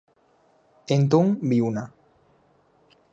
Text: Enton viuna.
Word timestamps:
Enton 0.95 1.37
viuna. 1.51 1.85